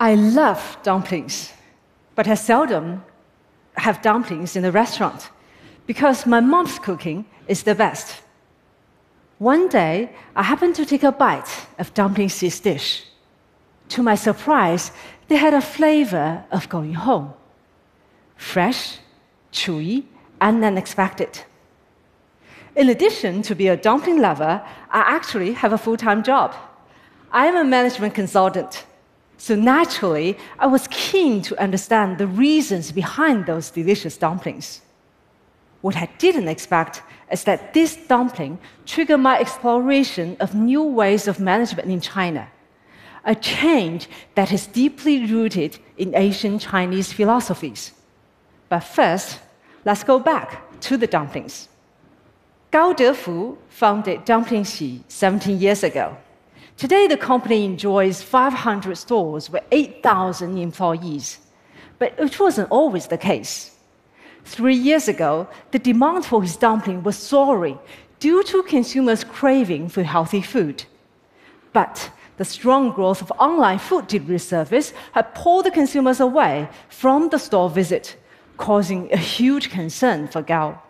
[0.00, 1.52] I love dumplings,
[2.14, 3.04] but I seldom
[3.76, 5.30] have dumplings in a restaurant
[5.86, 8.22] because my mom's cooking is the best.
[9.38, 13.04] One day, I happened to take a bite of Dumpling Xi's dish.
[13.90, 14.92] To my surprise,
[15.28, 17.34] they had a flavor of going home
[18.36, 18.98] fresh,
[19.52, 20.04] chewy,
[20.40, 21.42] and unexpected.
[22.76, 26.54] In addition to being a dumpling lover, I actually have a full time job.
[27.32, 28.84] I am a management consultant,
[29.38, 34.82] so naturally, I was keen to understand the reasons behind those delicious dumplings.
[35.80, 41.38] What I didn't expect is that this dumpling triggered my exploration of new ways of
[41.38, 42.48] management in China,
[43.24, 47.92] a change that is deeply rooted in Asian Chinese philosophies.
[48.68, 49.38] But first,
[49.84, 51.68] let's go back to the dumplings.
[52.72, 56.16] Gao Defu founded Dumpling Xi 17 years ago.
[56.78, 61.40] Today, the company enjoys 500 stores with 8,000 employees.
[61.98, 63.76] But it wasn't always the case.
[64.44, 67.80] Three years ago, the demand for his dumpling was soaring
[68.20, 70.84] due to consumers' craving for healthy food.
[71.72, 77.28] But the strong growth of online food delivery service had pulled the consumers away from
[77.28, 78.16] the store visit,
[78.56, 80.80] causing a huge concern for Gao.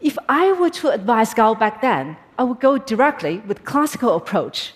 [0.00, 4.72] If I were to advise Gao back then, I would go directly with classical approach.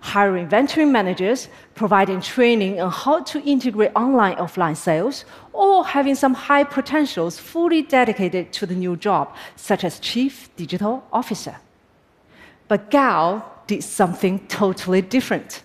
[0.00, 6.32] Hire inventory managers, providing training on how to integrate online offline sales, or having some
[6.32, 11.56] high potentials fully dedicated to the new job, such as chief digital officer.
[12.68, 15.62] But Gao did something totally different.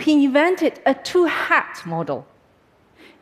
[0.00, 2.26] He invented a two hat model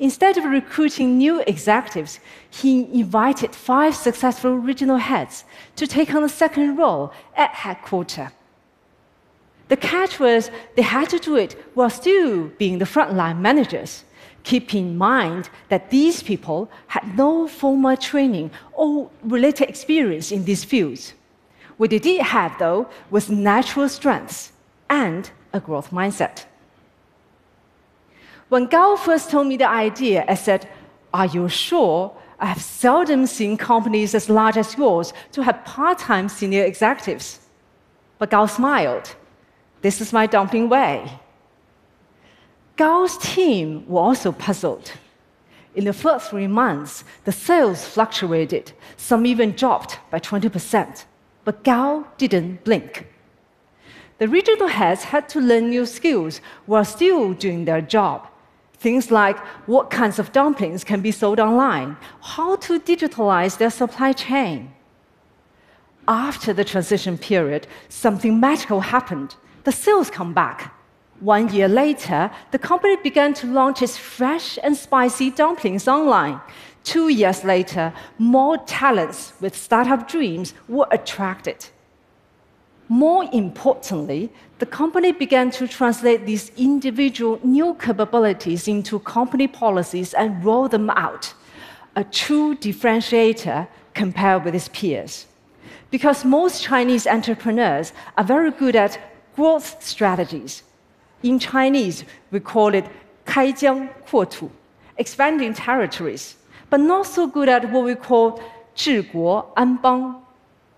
[0.00, 2.18] Instead of recruiting new executives,
[2.50, 5.44] he invited five successful regional heads
[5.76, 8.30] to take on a second role at headquarters.
[9.68, 14.04] The catch was they had to do it while still being the frontline managers.
[14.42, 20.64] Keep in mind that these people had no formal training or related experience in these
[20.64, 21.14] fields.
[21.76, 24.52] What they did have, though, was natural strengths
[24.90, 26.44] and a growth mindset.
[28.54, 30.68] When Gao first told me the idea, I said,
[31.12, 32.16] Are you sure?
[32.38, 37.40] I have seldom seen companies as large as yours to have part time senior executives.
[38.16, 39.16] But Gao smiled.
[39.82, 41.18] This is my dumpling way.
[42.76, 44.92] Gao's team were also puzzled.
[45.74, 51.06] In the first three months, the sales fluctuated, some even dropped by 20%.
[51.44, 53.08] But Gao didn't blink.
[54.18, 58.28] The regional heads had to learn new skills while still doing their job
[58.84, 64.12] Things like what kinds of dumplings can be sold online, how to digitalize their supply
[64.12, 64.74] chain.
[66.06, 69.36] After the transition period, something magical happened.
[69.62, 70.74] The sales come back.
[71.20, 76.38] One year later, the company began to launch its fresh and spicy dumplings online.
[76.82, 81.68] Two years later, more talents with startup dreams were attracted.
[82.87, 90.43] More importantly, the company began to translate these individual new capabilities into company policies and
[90.43, 91.33] roll them out,
[91.95, 95.27] a true differentiator compared with its peers.
[95.91, 98.99] Because most Chinese entrepreneurs are very good at
[99.35, 100.63] growth strategies.
[101.23, 102.85] In Chinese, we call it
[103.25, 104.49] 开疆扩土,
[104.97, 106.35] expanding territories,
[106.69, 108.39] but not so good at what we call
[108.73, 110.15] 治国安邦,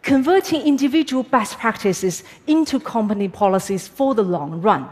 [0.06, 4.88] converting individual best practices into company policies for the long run.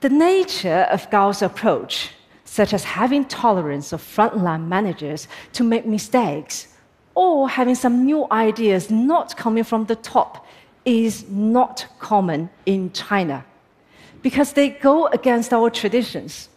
[0.00, 2.10] The nature of Gao's approach,
[2.44, 6.66] such as having tolerance of frontline managers to make mistakes,
[7.14, 10.44] or having some new ideas not coming from the top,
[10.84, 13.44] is not common in China
[14.20, 16.48] because they go against our traditions.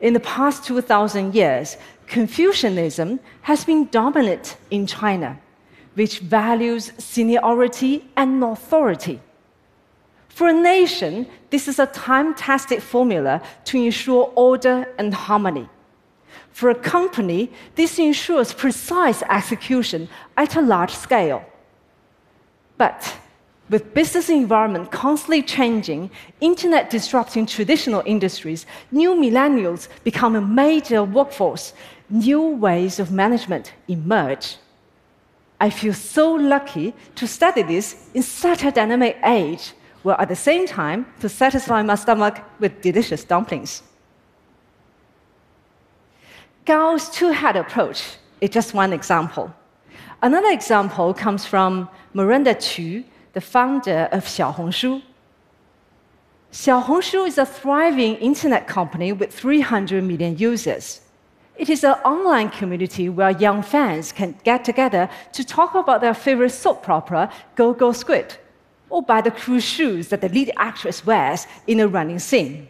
[0.00, 5.36] In the past 2,000 years, Confucianism has been dominant in China
[5.94, 9.20] which values seniority and authority.
[10.28, 15.68] For a nation, this is a time tested formula to ensure order and harmony.
[16.52, 21.44] For a company, this ensures precise execution at a large scale.
[22.78, 23.16] But
[23.68, 26.10] with business environment constantly changing,
[26.40, 31.72] internet disrupting traditional industries, new millennials become a major workforce,
[32.08, 34.56] new ways of management emerge.
[35.60, 39.72] I feel so lucky to study this in such a dynamic age,
[40.02, 43.82] while at the same time to satisfy my stomach with delicious dumplings.
[46.64, 49.52] Gao's two-hat approach is just one example.
[50.22, 53.04] Another example comes from Miranda Qu,
[53.34, 55.02] the founder of Xiaohongshu.
[56.52, 61.02] Xiaohongshu is a thriving internet company with 300 million users.
[61.60, 66.14] It is an online community where young fans can get together to talk about their
[66.14, 68.38] favorite soap opera, Go Go Squid,
[68.88, 72.66] or buy the cool shoes that the lead actress wears in a running scene.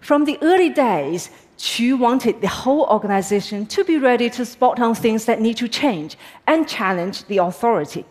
[0.00, 4.94] From the early days, Qu wanted the whole organization to be ready to spot on
[4.94, 8.04] things that need to change and challenge the authority.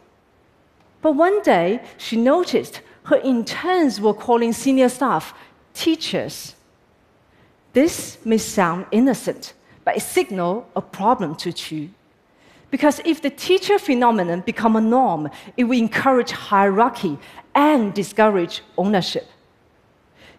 [1.04, 5.36] But one day, she noticed her interns were calling senior staff
[5.76, 6.56] teachers
[7.74, 9.54] this may sound innocent,
[9.84, 11.90] but it signals a problem to Qu.
[12.72, 17.20] Because if the teacher phenomenon become a norm, it will encourage hierarchy
[17.54, 19.28] and discourage ownership.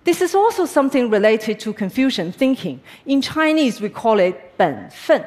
[0.05, 2.81] This is also something related to Confucian thinking.
[3.07, 5.25] In Chinese, we call it 本分.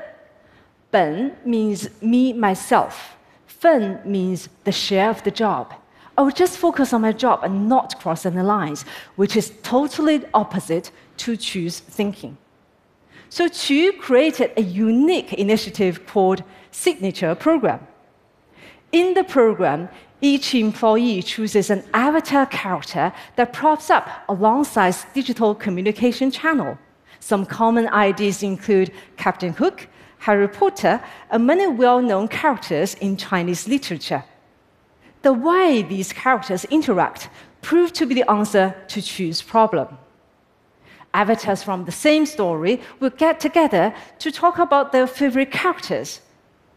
[0.92, 3.18] Ben means me, myself.
[3.46, 5.74] Fen means the share of the job.
[6.18, 8.86] I will just focus on my job and not cross any lines,
[9.18, 12.38] which is totally opposite to Qu's thinking.
[13.30, 17.86] So Qu created a unique initiative called Signature Program.
[18.92, 19.90] In the program,
[20.22, 26.80] each employee chooses an avatar character that props up alongside digital communication channel.
[27.20, 29.88] Some common ideas include Captain Hook,
[30.20, 31.00] Harry Potter,
[31.30, 34.24] and many well-known characters in Chinese literature
[35.22, 37.30] the way these characters interact
[37.62, 39.98] proved to be the answer to Qu's problem.
[41.14, 46.22] Avatars from the same story will get together to talk about their favorite characters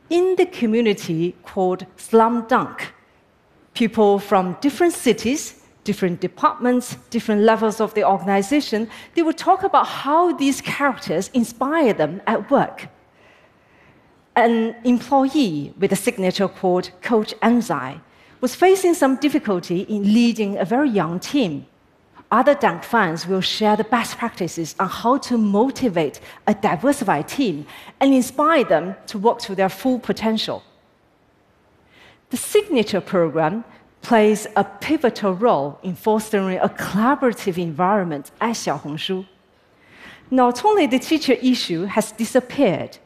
[0.09, 2.93] in the community called Slam Dunk.
[3.75, 9.87] People from different cities, different departments, different levels of the organization, they will talk about
[9.87, 12.89] how these characters inspire them at work.
[14.37, 18.01] An employee with a signature called Coach Anzai
[18.41, 21.67] was facing some difficulty in leading a very young team.
[22.31, 27.67] Other Dunk fans will share the best practices on how to motivate a diversified team
[27.99, 30.63] and inspire them to work to their full potential.
[32.31, 33.65] The signature program
[34.03, 39.27] plays a pivotal role in fostering a collaborative environment at Xiaohongshu.
[40.31, 42.99] Not only the teacher issue has disappeared,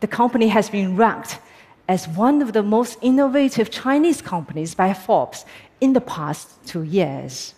[0.00, 1.40] the company has been ranked
[1.88, 5.46] as one of the most innovative Chinese companies by Forbes
[5.80, 7.54] in the past two years.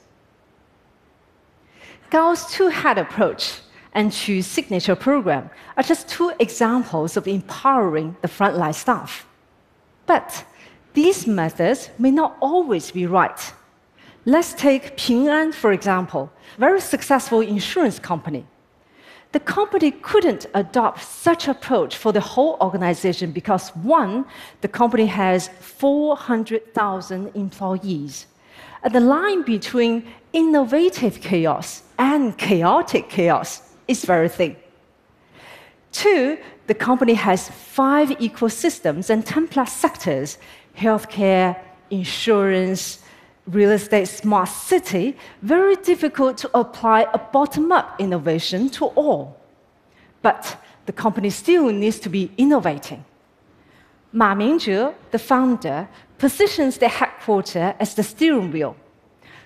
[2.10, 3.60] Gao's two-hat approach
[3.92, 9.26] and Qu's signature program are just two examples of empowering the frontline staff.
[10.06, 10.44] But
[10.94, 13.40] these methods may not always be right.
[14.24, 18.44] Let's take Ping An, for example, very successful insurance company
[19.32, 24.24] the company couldn't adopt such approach for the whole organization because one,
[24.60, 28.26] the company has 400,000 employees.
[28.82, 34.56] And the line between innovative chaos and chaotic chaos is very thin.
[35.92, 40.38] Two, the company has five ecosystems and 10 plus sectors
[40.76, 41.56] healthcare,
[41.90, 43.00] insurance,
[43.46, 49.36] real estate smart city, very difficult to apply a bottom up innovation to all.
[50.22, 53.04] But the company still needs to be innovating.
[54.12, 55.88] Ma Mingzhe, the founder,
[56.18, 58.76] positions the headquarters as the steering wheel,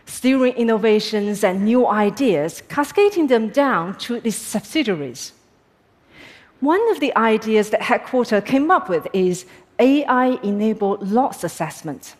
[0.06, 5.32] steering innovations and new ideas, cascading them down to its subsidiaries.
[6.60, 9.44] One of the ideas that headquarters came up with is
[9.78, 12.14] AI enabled loss assessment.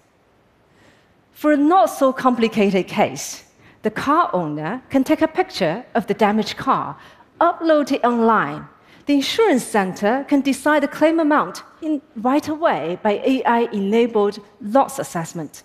[1.35, 3.45] For a not so complicated case,
[3.83, 6.97] the car owner can take a picture of the damaged car,
[7.41, 8.67] upload it online.
[9.07, 14.99] The insurance center can decide the claim amount in right away by AI enabled loss
[14.99, 15.65] assessment.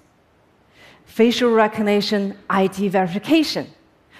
[1.06, 3.68] Facial recognition, ID verification.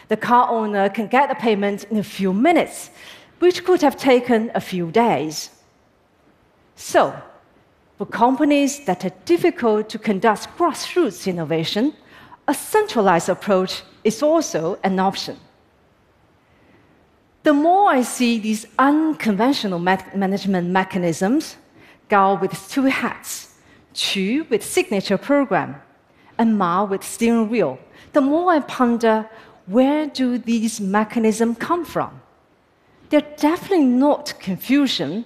[0.08, 2.92] The car owner can get the payment in a few minutes,
[3.40, 5.50] which could have taken a few days.
[6.76, 7.20] So,
[8.00, 11.94] for companies that are difficult to conduct grassroots innovation,
[12.48, 15.38] a centralized approach is also an option.
[17.44, 21.58] The more I see these unconventional management mechanisms,
[22.08, 23.56] Gao with two hats,
[23.94, 25.76] Qu with signature program,
[26.38, 27.78] and Ma with steering wheel,
[28.14, 29.30] the more I ponder
[29.66, 32.22] where do these mechanisms come from?
[33.10, 35.26] They're definitely not Confucian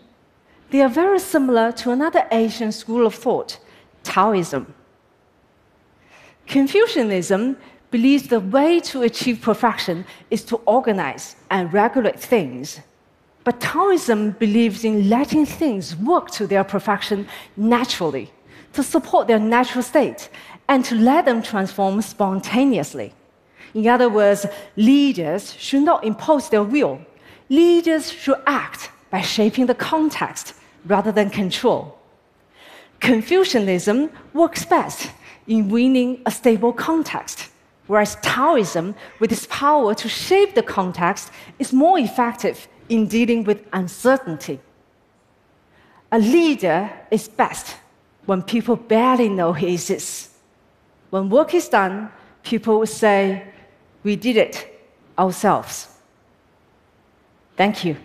[0.74, 3.60] they are very similar to another Asian school of thought,
[4.02, 4.74] Taoism.
[6.48, 7.58] Confucianism
[7.92, 12.80] believes the way to achieve perfection is to organize and regulate things.
[13.44, 18.32] But Taoism believes in letting things work to their perfection naturally,
[18.74, 20.28] to support their natural state,
[20.68, 23.14] and to let them transform spontaneously.
[23.76, 27.00] In other words, leaders should not impose their will.
[27.48, 31.98] Leaders should act by shaping the context rather than control.
[33.00, 35.12] Confucianism works best
[35.48, 37.50] in winning a stable context,
[37.88, 43.66] whereas Taoism, with its power to shape the context, is more effective in dealing with
[43.74, 44.60] uncertainty.
[46.12, 47.76] A leader is best
[48.26, 50.30] when people barely know he exists.
[51.10, 52.10] When work is done,
[52.44, 53.44] people will say,
[54.04, 54.80] We did it
[55.18, 55.88] ourselves.
[57.58, 57.98] Thank you.